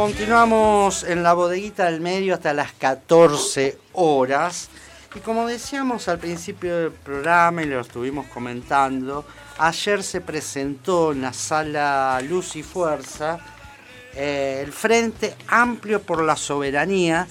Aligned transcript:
Continuamos 0.00 1.04
en 1.04 1.22
la 1.22 1.34
bodeguita 1.34 1.84
del 1.84 2.00
medio 2.00 2.32
hasta 2.32 2.54
las 2.54 2.72
14 2.72 3.76
horas. 3.92 4.70
Y 5.14 5.18
como 5.18 5.46
decíamos 5.46 6.08
al 6.08 6.18
principio 6.18 6.74
del 6.74 6.90
programa 6.90 7.62
y 7.62 7.66
lo 7.66 7.80
estuvimos 7.80 8.26
comentando, 8.28 9.26
ayer 9.58 10.02
se 10.02 10.22
presentó 10.22 11.12
en 11.12 11.20
la 11.20 11.34
sala 11.34 12.18
Luz 12.26 12.56
y 12.56 12.62
Fuerza 12.62 13.40
eh, 14.14 14.62
el 14.64 14.72
Frente 14.72 15.34
Amplio 15.48 16.00
por 16.00 16.24
la 16.24 16.34
Soberanía. 16.34 17.28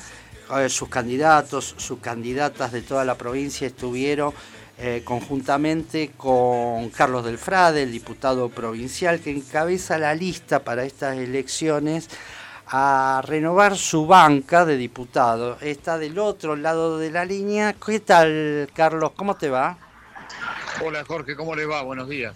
Eh, 0.56 0.70
sus 0.70 0.90
candidatos, 0.90 1.74
sus 1.76 1.98
candidatas 1.98 2.72
de 2.72 2.84
toda 2.84 3.04
la 3.04 3.16
provincia 3.16 3.66
estuvieron 3.66 4.32
eh, 4.78 5.02
conjuntamente 5.04 6.12
con 6.16 6.90
Carlos 6.92 7.26
Delfrade, 7.26 7.84
el 7.84 7.92
diputado 7.92 8.48
provincial 8.48 9.20
que 9.20 9.32
encabeza 9.32 9.98
la 9.98 10.14
lista 10.14 10.60
para 10.64 10.86
estas 10.86 11.18
elecciones, 11.18 12.08
a 12.72 13.22
renovar 13.26 13.76
su 13.76 14.06
banca 14.06 14.64
de 14.66 14.78
diputados. 14.78 15.62
Está 15.62 15.98
del 15.98 16.20
otro 16.20 16.56
lado 16.56 17.00
de 17.00 17.10
la 17.10 17.26
línea. 17.26 17.74
¿Qué 17.74 18.00
tal, 18.00 18.70
Carlos? 18.74 19.12
¿Cómo 19.16 19.36
te 19.36 19.50
va? 19.50 19.78
Hola, 20.84 21.04
Jorge, 21.04 21.36
¿cómo 21.36 21.56
le 21.56 21.66
va? 21.66 21.82
Buenos 21.82 22.08
días. 22.08 22.36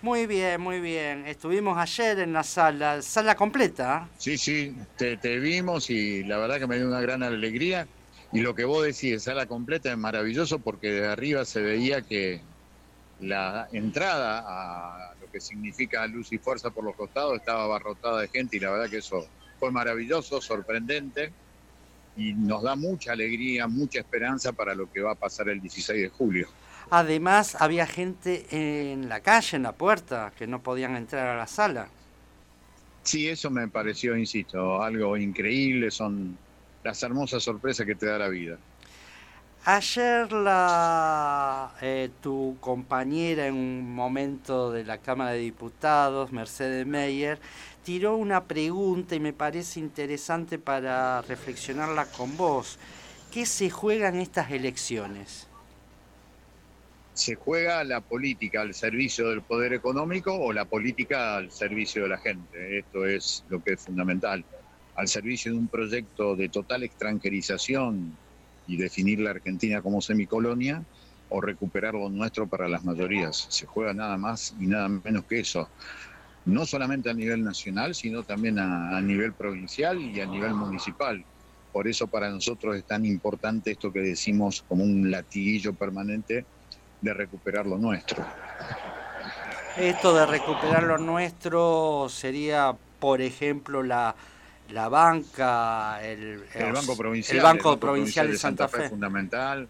Muy 0.00 0.26
bien, 0.26 0.60
muy 0.60 0.80
bien. 0.80 1.26
Estuvimos 1.26 1.76
ayer 1.78 2.20
en 2.20 2.32
la 2.32 2.42
sala, 2.42 3.02
sala 3.02 3.34
completa. 3.34 4.08
Sí, 4.18 4.38
sí, 4.38 4.76
te, 4.96 5.16
te 5.16 5.38
vimos 5.38 5.90
y 5.90 6.24
la 6.24 6.38
verdad 6.38 6.58
que 6.58 6.66
me 6.66 6.76
dio 6.76 6.86
una 6.86 7.00
gran 7.00 7.22
alegría 7.22 7.86
y 8.32 8.40
lo 8.40 8.54
que 8.54 8.64
vos 8.64 8.84
decís, 8.84 9.22
sala 9.22 9.46
completa, 9.46 9.90
es 9.90 9.98
maravilloso 9.98 10.58
porque 10.60 10.90
de 10.90 11.08
arriba 11.08 11.44
se 11.44 11.60
veía 11.60 12.02
que 12.02 12.40
la 13.20 13.68
entrada 13.72 14.44
a 14.46 15.14
lo 15.20 15.30
que 15.30 15.40
significa 15.40 16.06
luz 16.06 16.32
y 16.32 16.38
fuerza 16.38 16.70
por 16.70 16.84
los 16.84 16.96
costados 16.96 17.36
estaba 17.36 17.64
abarrotada 17.64 18.20
de 18.20 18.28
gente 18.28 18.56
y 18.56 18.60
la 18.60 18.70
verdad 18.70 18.90
que 18.90 18.98
eso 18.98 19.28
fue 19.62 19.70
maravilloso, 19.70 20.40
sorprendente 20.40 21.30
y 22.16 22.32
nos 22.32 22.64
da 22.64 22.74
mucha 22.74 23.12
alegría, 23.12 23.68
mucha 23.68 24.00
esperanza 24.00 24.50
para 24.50 24.74
lo 24.74 24.90
que 24.90 25.00
va 25.00 25.12
a 25.12 25.14
pasar 25.14 25.50
el 25.50 25.60
16 25.60 26.02
de 26.02 26.08
julio. 26.08 26.48
Además, 26.90 27.56
había 27.60 27.86
gente 27.86 28.44
en 28.50 29.08
la 29.08 29.20
calle, 29.20 29.58
en 29.58 29.62
la 29.62 29.70
puerta, 29.70 30.32
que 30.36 30.48
no 30.48 30.60
podían 30.64 30.96
entrar 30.96 31.28
a 31.28 31.36
la 31.36 31.46
sala. 31.46 31.86
Sí, 33.04 33.28
eso 33.28 33.50
me 33.50 33.68
pareció, 33.68 34.16
insisto, 34.16 34.82
algo 34.82 35.16
increíble, 35.16 35.92
son 35.92 36.36
las 36.82 37.00
hermosas 37.04 37.44
sorpresas 37.44 37.86
que 37.86 37.94
te 37.94 38.06
da 38.06 38.18
la 38.18 38.28
vida. 38.28 38.58
Ayer 39.64 40.32
la, 40.32 41.72
eh, 41.80 42.10
tu 42.20 42.56
compañera 42.58 43.46
en 43.46 43.54
un 43.54 43.94
momento 43.94 44.72
de 44.72 44.82
la 44.82 44.98
Cámara 44.98 45.30
de 45.30 45.38
Diputados, 45.38 46.32
Mercedes 46.32 46.84
Meyer, 46.84 47.38
tiró 47.84 48.16
una 48.16 48.42
pregunta 48.42 49.14
y 49.14 49.20
me 49.20 49.32
parece 49.32 49.78
interesante 49.78 50.58
para 50.58 51.22
reflexionarla 51.22 52.06
con 52.06 52.36
vos. 52.36 52.76
¿Qué 53.30 53.46
se 53.46 53.70
juega 53.70 54.08
en 54.08 54.16
estas 54.16 54.50
elecciones? 54.50 55.46
¿Se 57.14 57.36
juega 57.36 57.84
la 57.84 58.00
política 58.00 58.62
al 58.62 58.74
servicio 58.74 59.28
del 59.28 59.42
poder 59.42 59.74
económico 59.74 60.34
o 60.34 60.52
la 60.52 60.64
política 60.64 61.36
al 61.36 61.52
servicio 61.52 62.02
de 62.02 62.08
la 62.08 62.18
gente? 62.18 62.78
Esto 62.78 63.06
es 63.06 63.44
lo 63.48 63.62
que 63.62 63.74
es 63.74 63.80
fundamental 63.80 64.44
al 64.96 65.06
servicio 65.06 65.52
de 65.52 65.58
un 65.58 65.68
proyecto 65.68 66.34
de 66.34 66.48
total 66.48 66.82
extranjerización 66.82 68.16
y 68.66 68.76
definir 68.76 69.20
la 69.20 69.30
Argentina 69.30 69.82
como 69.82 70.00
semicolonia 70.00 70.82
o 71.28 71.40
recuperar 71.40 71.94
lo 71.94 72.08
nuestro 72.08 72.46
para 72.46 72.68
las 72.68 72.84
mayorías. 72.84 73.46
Se 73.48 73.66
juega 73.66 73.94
nada 73.94 74.16
más 74.16 74.54
y 74.60 74.66
nada 74.66 74.88
menos 74.88 75.24
que 75.24 75.40
eso. 75.40 75.68
No 76.44 76.66
solamente 76.66 77.08
a 77.10 77.14
nivel 77.14 77.42
nacional, 77.42 77.94
sino 77.94 78.22
también 78.22 78.58
a, 78.58 79.00
nivel 79.00 79.32
provincial 79.32 80.00
y 80.00 80.20
a 80.20 80.26
nivel 80.26 80.54
municipal. 80.54 81.24
Por 81.72 81.88
eso 81.88 82.06
para 82.06 82.28
nosotros 82.28 82.76
es 82.76 82.84
tan 82.84 83.06
importante 83.06 83.70
esto 83.70 83.92
que 83.92 84.00
decimos 84.00 84.62
como 84.68 84.84
un 84.84 85.10
latiguillo 85.10 85.72
permanente 85.72 86.44
de 87.00 87.14
recuperar 87.14 87.66
lo 87.66 87.78
nuestro. 87.78 88.26
Esto 89.78 90.14
de 90.14 90.26
recuperar 90.26 90.82
lo 90.82 90.98
nuestro 90.98 92.08
sería, 92.10 92.76
por 92.98 93.22
ejemplo, 93.22 93.82
la, 93.82 94.14
la 94.70 94.88
banca, 94.88 96.02
el, 96.02 96.42
Banco 96.72 96.96
Provincial, 96.96 97.36
el 97.36 97.42
banco 97.42 97.78
provincial, 97.78 98.30
de 98.30 98.38
Santa, 98.38 98.68
Fe. 98.68 98.88
fundamental, 98.88 99.68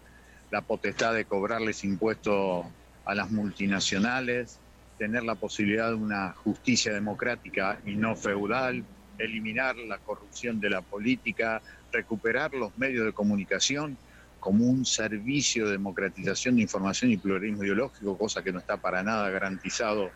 la 0.51 0.61
potestad 0.61 1.13
de 1.13 1.25
cobrarles 1.25 1.83
impuestos 1.83 2.65
a 3.05 3.13
las 3.15 3.29
multinacionales, 3.31 4.59
tener 4.97 5.23
la 5.23 5.35
posibilidad 5.35 5.89
de 5.89 5.95
una 5.95 6.31
justicia 6.31 6.93
democrática 6.93 7.79
y 7.85 7.95
no 7.95 8.15
feudal, 8.15 8.83
eliminar 9.17 9.75
la 9.75 9.97
corrupción 9.97 10.59
de 10.59 10.69
la 10.69 10.81
política, 10.81 11.61
recuperar 11.91 12.53
los 12.53 12.77
medios 12.77 13.05
de 13.05 13.13
comunicación 13.13 13.97
como 14.39 14.65
un 14.65 14.85
servicio 14.85 15.65
de 15.65 15.73
democratización 15.73 16.55
de 16.55 16.63
información 16.63 17.11
y 17.11 17.17
pluralismo 17.17 17.63
ideológico, 17.63 18.17
cosa 18.17 18.43
que 18.43 18.51
no 18.51 18.59
está 18.59 18.77
para 18.77 19.01
nada 19.01 19.29
garantizado 19.29 20.11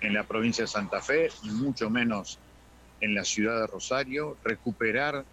en 0.00 0.14
la 0.14 0.24
provincia 0.24 0.64
de 0.64 0.68
Santa 0.68 1.00
Fe 1.00 1.30
y 1.42 1.50
mucho 1.50 1.90
menos 1.90 2.38
en 3.00 3.14
la 3.14 3.24
ciudad 3.24 3.60
de 3.60 3.66
Rosario, 3.66 4.38
recuperar 4.42 5.26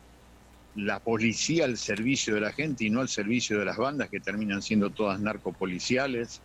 la 0.75 1.00
policía 1.00 1.66
al 1.66 1.78
servicio 1.78 2.34
de 2.34 2.41
la 2.41 2.51
gente 2.51 2.84
y 2.84 2.90
no 2.90 3.01
al 3.01 3.09
servicio 3.09 3.59
de 3.59 3.66
las 3.66 3.78
bandas 3.78 4.09
que 4.09 4.19
terminan 4.19 4.62
siendo 4.62 4.91
todas 4.91 5.19
narcopoliciales, 5.19 6.41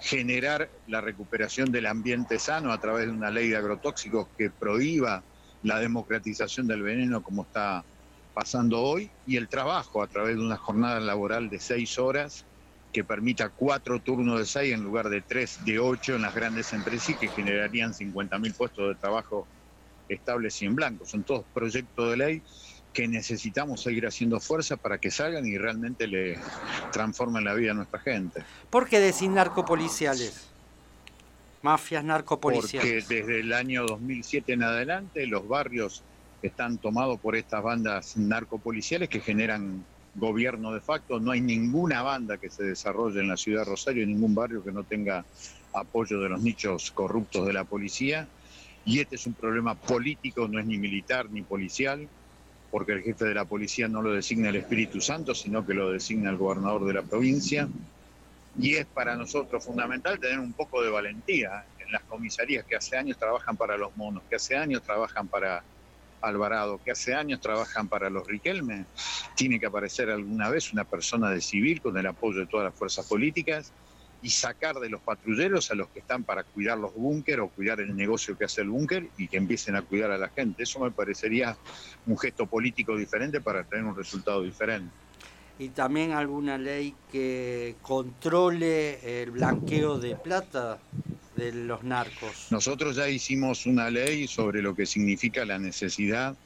generar 0.00 0.70
la 0.86 1.00
recuperación 1.00 1.72
del 1.72 1.86
ambiente 1.86 2.38
sano 2.38 2.72
a 2.72 2.80
través 2.80 3.06
de 3.06 3.12
una 3.12 3.30
ley 3.30 3.48
de 3.48 3.56
agrotóxicos 3.56 4.28
que 4.36 4.50
prohíba 4.50 5.24
la 5.62 5.78
democratización 5.78 6.66
del 6.66 6.82
veneno 6.82 7.22
como 7.22 7.42
está 7.44 7.86
pasando 8.32 8.80
hoy 8.80 9.12
y 9.24 9.36
el 9.36 9.48
trabajo 9.48 10.02
a 10.02 10.08
través 10.08 10.36
de 10.36 10.42
una 10.42 10.56
jornada 10.56 11.00
laboral 11.00 11.48
de 11.50 11.60
seis 11.60 11.98
horas 11.98 12.46
que 12.92 13.04
permita 13.04 13.50
cuatro 13.50 14.00
turnos 14.00 14.38
de 14.38 14.46
seis 14.46 14.74
en 14.74 14.82
lugar 14.82 15.08
de 15.10 15.22
tres 15.22 15.62
de 15.64 15.78
ocho 15.78 16.16
en 16.16 16.22
las 16.22 16.34
grandes 16.34 16.72
empresas 16.72 17.10
y 17.10 17.18
que 17.18 17.28
generarían 17.28 17.92
50.000 17.92 18.56
puestos 18.56 18.88
de 18.88 18.94
trabajo 18.96 19.48
estables 20.10 20.60
y 20.62 20.66
en 20.66 20.74
blanco. 20.74 21.06
Son 21.06 21.22
todos 21.22 21.44
proyectos 21.54 22.10
de 22.10 22.16
ley 22.16 22.42
que 22.92 23.06
necesitamos 23.06 23.82
seguir 23.82 24.06
haciendo 24.06 24.40
fuerza 24.40 24.76
para 24.76 24.98
que 24.98 25.10
salgan 25.10 25.46
y 25.46 25.56
realmente 25.56 26.06
le 26.06 26.38
transformen 26.92 27.44
la 27.44 27.54
vida 27.54 27.70
a 27.70 27.74
nuestra 27.74 28.00
gente. 28.00 28.42
¿Por 28.68 28.88
qué 28.88 28.98
decir 28.98 29.30
narcopoliciales? 29.30 30.48
Mafias 31.62 32.02
narcopoliciales. 32.04 33.04
Porque 33.04 33.14
desde 33.16 33.40
el 33.40 33.52
año 33.52 33.86
2007 33.86 34.54
en 34.54 34.62
adelante 34.62 35.26
los 35.26 35.46
barrios 35.46 36.02
están 36.42 36.78
tomados 36.78 37.20
por 37.20 37.36
estas 37.36 37.62
bandas 37.62 38.16
narcopoliciales 38.16 39.08
que 39.08 39.20
generan 39.20 39.84
gobierno 40.14 40.72
de 40.72 40.80
facto. 40.80 41.20
No 41.20 41.30
hay 41.30 41.40
ninguna 41.40 42.02
banda 42.02 42.38
que 42.38 42.50
se 42.50 42.64
desarrolle 42.64 43.20
en 43.20 43.28
la 43.28 43.36
ciudad 43.36 43.60
de 43.60 43.70
Rosario, 43.70 44.06
ningún 44.06 44.34
barrio 44.34 44.64
que 44.64 44.72
no 44.72 44.82
tenga 44.82 45.24
apoyo 45.72 46.20
de 46.20 46.28
los 46.28 46.40
nichos 46.40 46.90
corruptos 46.90 47.46
de 47.46 47.52
la 47.52 47.64
policía 47.64 48.26
y 48.84 49.00
este 49.00 49.16
es 49.16 49.26
un 49.26 49.34
problema 49.34 49.74
político, 49.74 50.48
no 50.48 50.58
es 50.58 50.66
ni 50.66 50.78
militar 50.78 51.30
ni 51.30 51.42
policial, 51.42 52.08
porque 52.70 52.92
el 52.92 53.02
jefe 53.02 53.24
de 53.24 53.34
la 53.34 53.44
policía 53.44 53.88
no 53.88 54.00
lo 54.02 54.12
designa 54.12 54.48
el 54.48 54.56
Espíritu 54.56 55.00
Santo, 55.00 55.34
sino 55.34 55.66
que 55.66 55.74
lo 55.74 55.90
designa 55.90 56.30
el 56.30 56.36
gobernador 56.36 56.86
de 56.86 56.94
la 56.94 57.02
provincia. 57.02 57.68
Y 58.58 58.74
es 58.74 58.86
para 58.86 59.16
nosotros 59.16 59.64
fundamental 59.64 60.18
tener 60.18 60.38
un 60.38 60.52
poco 60.52 60.82
de 60.82 60.90
valentía 60.90 61.64
en 61.78 61.92
las 61.92 62.02
comisarías 62.02 62.64
que 62.64 62.76
hace 62.76 62.96
años 62.96 63.18
trabajan 63.18 63.56
para 63.56 63.76
los 63.76 63.96
monos, 63.96 64.22
que 64.28 64.36
hace 64.36 64.56
años 64.56 64.82
trabajan 64.82 65.28
para 65.28 65.62
Alvarado, 66.20 66.80
que 66.84 66.90
hace 66.90 67.14
años 67.14 67.40
trabajan 67.40 67.88
para 67.88 68.10
los 68.10 68.26
Riquelme. 68.26 68.84
Tiene 69.36 69.58
que 69.58 69.66
aparecer 69.66 70.10
alguna 70.10 70.50
vez 70.50 70.72
una 70.72 70.84
persona 70.84 71.30
de 71.30 71.40
civil 71.40 71.80
con 71.80 71.96
el 71.96 72.06
apoyo 72.06 72.40
de 72.40 72.46
todas 72.46 72.64
las 72.64 72.74
fuerzas 72.74 73.06
políticas 73.06 73.72
y 74.22 74.30
sacar 74.30 74.76
de 74.76 74.90
los 74.90 75.02
patrulleros 75.02 75.70
a 75.70 75.74
los 75.74 75.88
que 75.90 76.00
están 76.00 76.24
para 76.24 76.44
cuidar 76.44 76.78
los 76.78 76.94
búnker 76.94 77.40
o 77.40 77.48
cuidar 77.48 77.80
el 77.80 77.94
negocio 77.96 78.36
que 78.36 78.44
hace 78.44 78.62
el 78.62 78.68
búnker 78.68 79.08
y 79.16 79.28
que 79.28 79.36
empiecen 79.36 79.76
a 79.76 79.82
cuidar 79.82 80.10
a 80.10 80.18
la 80.18 80.28
gente. 80.28 80.62
Eso 80.62 80.80
me 80.80 80.90
parecería 80.90 81.56
un 82.06 82.18
gesto 82.18 82.46
político 82.46 82.96
diferente 82.96 83.40
para 83.40 83.64
tener 83.64 83.84
un 83.84 83.96
resultado 83.96 84.42
diferente. 84.42 84.94
Y 85.58 85.68
también 85.70 86.12
alguna 86.12 86.56
ley 86.56 86.94
que 87.10 87.76
controle 87.82 89.22
el 89.22 89.30
blanqueo 89.30 89.98
de 89.98 90.16
plata 90.16 90.80
de 91.36 91.52
los 91.52 91.82
narcos. 91.82 92.48
Nosotros 92.50 92.96
ya 92.96 93.08
hicimos 93.08 93.66
una 93.66 93.90
ley 93.90 94.26
sobre 94.26 94.62
lo 94.62 94.74
que 94.74 94.86
significa 94.86 95.44
la 95.44 95.58
necesidad 95.58 96.36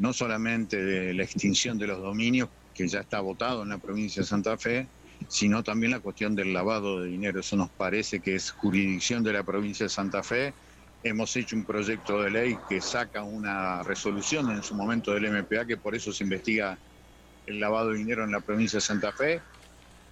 no 0.00 0.14
solamente 0.14 0.82
de 0.82 1.12
la 1.12 1.22
extinción 1.24 1.78
de 1.78 1.86
los 1.86 2.00
dominios, 2.00 2.48
que 2.74 2.88
ya 2.88 3.00
está 3.00 3.20
votado 3.20 3.62
en 3.62 3.68
la 3.68 3.78
provincia 3.78 4.22
de 4.22 4.28
Santa 4.28 4.56
Fe, 4.56 4.88
sino 5.28 5.62
también 5.62 5.92
la 5.92 6.00
cuestión 6.00 6.34
del 6.34 6.52
lavado 6.52 7.00
de 7.00 7.08
dinero. 7.08 7.40
Eso 7.40 7.56
nos 7.56 7.70
parece 7.70 8.20
que 8.20 8.34
es 8.34 8.50
jurisdicción 8.50 9.22
de 9.22 9.32
la 9.32 9.44
provincia 9.44 9.84
de 9.84 9.90
Santa 9.90 10.22
Fe. 10.22 10.54
Hemos 11.02 11.34
hecho 11.36 11.56
un 11.56 11.64
proyecto 11.64 12.22
de 12.22 12.30
ley 12.30 12.56
que 12.68 12.80
saca 12.80 13.22
una 13.22 13.82
resolución 13.82 14.50
en 14.50 14.62
su 14.62 14.74
momento 14.74 15.12
del 15.12 15.30
MPA, 15.32 15.66
que 15.66 15.76
por 15.76 15.94
eso 15.94 16.12
se 16.12 16.24
investiga 16.24 16.78
el 17.46 17.60
lavado 17.60 17.90
de 17.90 17.98
dinero 17.98 18.24
en 18.24 18.32
la 18.32 18.40
provincia 18.40 18.78
de 18.78 18.82
Santa 18.82 19.12
Fe 19.12 19.40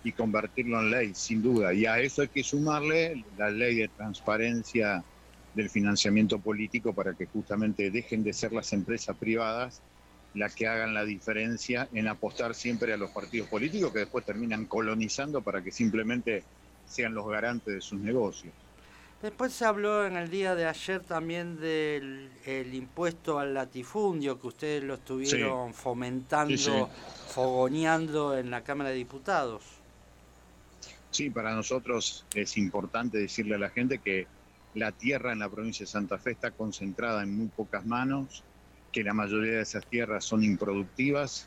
y 0.03 0.13
convertirlo 0.13 0.81
en 0.81 0.91
ley, 0.91 1.15
sin 1.15 1.43
duda. 1.43 1.75
Y 1.75 1.87
a 1.87 2.01
eso 2.01 2.23
hay 2.23 2.29
que 2.29 2.43
sumarle 2.45 3.25
la 3.37 3.51
ley 3.51 3.77
de 3.77 3.89
transparencia 3.89 5.05
del 5.53 5.69
financiamiento 5.69 6.41
político 6.41 6.95
para 6.95 7.15
que 7.15 7.27
justamente 7.27 7.91
dejen 7.91 8.23
de 8.23 8.33
ser 8.33 8.53
las 8.53 8.73
empresas 8.73 9.17
privadas 9.17 9.83
las 10.39 10.55
que 10.55 10.69
hagan 10.69 10.95
la 10.95 11.05
diferencia 11.05 11.89
en 11.93 12.07
apostar 12.07 12.55
siempre 12.55 12.93
a 12.93 12.97
los 12.97 13.11
partidos 13.11 13.49
políticos 13.49 13.93
que 13.93 14.01
después 14.01 14.25
terminan 14.25 14.67
colonizando 14.67 15.43
para 15.43 15.63
que 15.63 15.73
simplemente 15.73 16.45
sean 16.87 17.13
los 17.13 17.29
garantes 17.29 17.75
de 17.75 17.81
sus 17.81 17.99
negocios. 17.99 18.55
Después 19.21 19.53
se 19.53 19.65
habló 19.65 20.07
en 20.07 20.17
el 20.17 20.31
día 20.31 20.55
de 20.55 20.67
ayer 20.67 21.01
también 21.01 21.59
del 21.59 22.31
impuesto 22.73 23.41
al 23.41 23.53
latifundio 23.53 24.41
que 24.41 24.47
ustedes 24.47 24.85
lo 24.85 24.95
estuvieron 24.95 25.75
fomentando, 25.75 26.89
fogoneando 27.27 28.39
en 28.39 28.51
la 28.53 28.63
Cámara 28.63 28.91
de 28.91 28.97
Diputados. 28.97 29.65
Sí, 31.11 31.31
para 31.31 31.53
nosotros 31.53 32.25
es 32.33 32.57
importante 32.57 33.19
decirle 33.19 33.57
a 33.57 33.59
la 33.59 33.71
gente 33.71 33.99
que 33.99 34.29
la 34.75 34.93
tierra 34.93 35.33
en 35.33 35.41
la 35.41 35.49
provincia 35.49 35.85
de 35.85 35.91
Santa 35.91 36.19
Fe 36.19 36.31
está 36.31 36.53
concentrada 36.53 37.25
en 37.25 37.37
muy 37.37 37.49
pocas 37.49 37.85
manos, 37.85 38.45
que 38.99 39.05
la 39.05 39.15
mayoría 39.15 39.53
de 39.53 39.63
esas 39.63 39.87
tierras 39.87 40.25
son 40.25 40.43
improductivas 40.43 41.47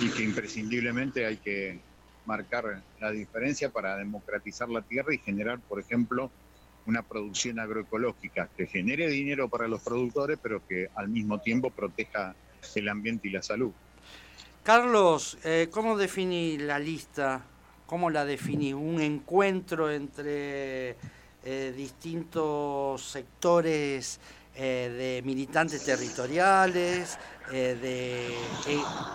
y 0.00 0.08
que 0.08 0.22
imprescindiblemente 0.22 1.26
hay 1.26 1.36
que 1.36 1.78
marcar 2.24 2.82
la 2.98 3.10
diferencia 3.10 3.68
para 3.68 3.98
democratizar 3.98 4.70
la 4.70 4.80
tierra 4.80 5.12
y 5.12 5.18
generar, 5.18 5.60
por 5.60 5.78
ejemplo, 5.78 6.30
una 6.86 7.02
producción 7.02 7.58
agroecológica 7.58 8.48
que 8.56 8.66
genere 8.66 9.10
dinero 9.10 9.46
para 9.50 9.68
los 9.68 9.82
productores, 9.82 10.38
pero 10.42 10.62
que 10.66 10.88
al 10.94 11.10
mismo 11.10 11.38
tiempo 11.38 11.68
proteja 11.68 12.34
el 12.74 12.88
ambiente 12.88 13.28
y 13.28 13.32
la 13.32 13.42
salud. 13.42 13.72
Carlos, 14.62 15.36
eh, 15.44 15.68
¿cómo 15.70 15.98
definís 15.98 16.62
la 16.62 16.78
lista? 16.78 17.42
¿Cómo 17.84 18.08
la 18.08 18.24
definís? 18.24 18.72
¿Un 18.72 19.02
encuentro 19.02 19.90
entre 19.90 20.96
eh, 21.44 21.74
distintos 21.76 23.02
sectores 23.02 24.18
eh, 24.56 25.22
de 25.22 25.22
militantes 25.26 25.84
territoriales, 25.84 27.18
de 27.50 28.34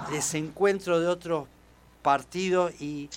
desencuentro 0.10 1.02
de 1.02 1.08
otros 1.08 1.48
partidos 2.02 2.74
y 2.80 3.10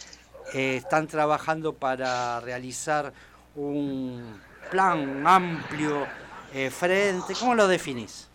están 0.53 1.07
trabajando 1.07 1.73
para 1.73 2.41
realizar 2.41 3.13
un 3.55 4.41
plan 4.71 5.25
amplio, 5.25 6.07
eh, 6.55 6.71
frente? 6.71 7.35
¿Cómo 7.35 7.57
lo 7.57 7.67
definís? 7.67 8.29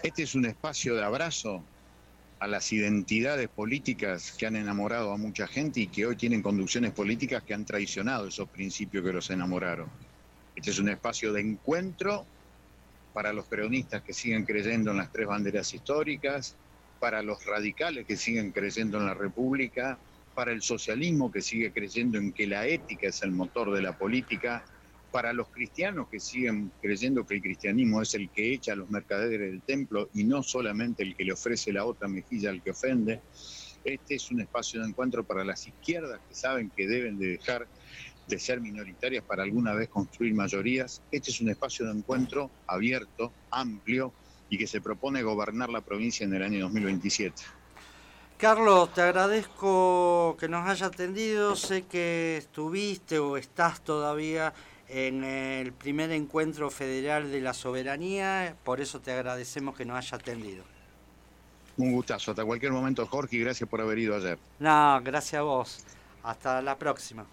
Este 0.00 0.22
es 0.22 0.36
un 0.36 0.46
espacio 0.46 0.94
de 0.94 1.02
abrazo 1.02 1.60
a 2.38 2.46
las 2.46 2.72
identidades 2.72 3.48
políticas 3.48 4.30
que 4.30 4.46
han 4.46 4.54
enamorado 4.54 5.12
a 5.12 5.16
mucha 5.16 5.48
gente 5.48 5.80
y 5.80 5.86
que 5.88 6.06
hoy 6.06 6.14
tienen 6.14 6.40
conducciones 6.40 6.92
políticas 6.92 7.42
que 7.42 7.52
han 7.52 7.64
traicionado 7.64 8.28
esos 8.28 8.48
principios 8.48 9.04
que 9.04 9.12
los 9.12 9.28
enamoraron. 9.30 9.88
Este 10.54 10.70
es 10.70 10.78
un 10.78 10.88
espacio 10.88 11.32
de 11.32 11.40
encuentro 11.40 12.26
para 13.14 13.32
los 13.32 13.46
peronistas 13.46 14.02
que 14.02 14.12
siguen 14.12 14.44
creyendo 14.44 14.90
en 14.90 14.98
las 14.98 15.10
tres 15.10 15.28
banderas 15.28 15.72
históricas, 15.72 16.56
para 16.98 17.22
los 17.22 17.46
radicales 17.46 18.06
que 18.06 18.16
siguen 18.16 18.50
creyendo 18.50 18.98
en 18.98 19.06
la 19.06 19.14
República, 19.14 19.98
para 20.34 20.50
el 20.50 20.62
socialismo 20.62 21.30
que 21.30 21.40
sigue 21.40 21.72
creyendo 21.72 22.18
en 22.18 22.32
que 22.32 22.48
la 22.48 22.66
ética 22.66 23.06
es 23.06 23.22
el 23.22 23.30
motor 23.30 23.72
de 23.72 23.82
la 23.82 23.96
política, 23.96 24.64
para 25.12 25.32
los 25.32 25.48
cristianos 25.50 26.08
que 26.08 26.18
siguen 26.18 26.72
creyendo 26.82 27.24
que 27.24 27.36
el 27.36 27.42
cristianismo 27.42 28.02
es 28.02 28.14
el 28.14 28.30
que 28.30 28.52
echa 28.52 28.72
a 28.72 28.76
los 28.76 28.90
mercaderes 28.90 29.52
del 29.52 29.62
templo 29.62 30.08
y 30.12 30.24
no 30.24 30.42
solamente 30.42 31.04
el 31.04 31.14
que 31.14 31.24
le 31.24 31.34
ofrece 31.34 31.72
la 31.72 31.84
otra 31.84 32.08
mejilla 32.08 32.50
al 32.50 32.60
que 32.60 32.72
ofende. 32.72 33.20
Este 33.84 34.16
es 34.16 34.28
un 34.32 34.40
espacio 34.40 34.80
de 34.80 34.88
encuentro 34.88 35.22
para 35.22 35.44
las 35.44 35.68
izquierdas 35.68 36.20
que 36.28 36.34
saben 36.34 36.68
que 36.68 36.88
deben 36.88 37.16
de 37.16 37.28
dejar 37.28 37.68
de 38.26 38.38
ser 38.38 38.60
minoritarias 38.60 39.24
para 39.24 39.42
alguna 39.42 39.74
vez 39.74 39.88
construir 39.88 40.34
mayorías. 40.34 41.02
Este 41.10 41.30
es 41.30 41.40
un 41.40 41.50
espacio 41.50 41.86
de 41.86 41.92
encuentro 41.92 42.50
abierto, 42.66 43.32
amplio 43.50 44.12
y 44.48 44.58
que 44.58 44.66
se 44.66 44.80
propone 44.80 45.22
gobernar 45.22 45.68
la 45.68 45.80
provincia 45.80 46.24
en 46.24 46.34
el 46.34 46.42
año 46.42 46.60
2027. 46.60 47.42
Carlos, 48.38 48.92
te 48.92 49.00
agradezco 49.00 50.36
que 50.38 50.48
nos 50.48 50.68
haya 50.68 50.86
atendido. 50.86 51.56
Sé 51.56 51.82
que 51.82 52.36
estuviste 52.36 53.18
o 53.18 53.36
estás 53.36 53.82
todavía 53.82 54.52
en 54.88 55.24
el 55.24 55.72
primer 55.72 56.10
encuentro 56.12 56.70
federal 56.70 57.30
de 57.30 57.40
la 57.40 57.54
soberanía, 57.54 58.54
por 58.64 58.80
eso 58.80 59.00
te 59.00 59.12
agradecemos 59.12 59.76
que 59.76 59.84
nos 59.84 59.96
haya 59.96 60.18
atendido. 60.18 60.64
Un 61.76 61.92
gustazo, 61.92 62.30
hasta 62.30 62.44
cualquier 62.44 62.72
momento 62.72 63.06
Jorge 63.06 63.36
y 63.36 63.40
gracias 63.40 63.68
por 63.68 63.80
haber 63.80 63.98
ido 63.98 64.14
ayer. 64.14 64.38
No, 64.58 65.00
gracias 65.02 65.40
a 65.40 65.42
vos. 65.42 65.84
Hasta 66.22 66.62
la 66.62 66.78
próxima. 66.78 67.26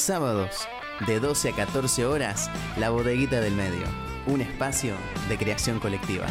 Sábados, 0.00 0.66
de 1.06 1.20
12 1.20 1.50
a 1.50 1.52
14 1.52 2.06
horas, 2.06 2.50
la 2.78 2.90
bodeguita 2.90 3.40
del 3.40 3.54
medio 3.54 3.86
un 4.26 4.40
espacio 4.40 4.94
de 5.28 5.36
creación 5.36 5.80
colectiva. 5.80 6.26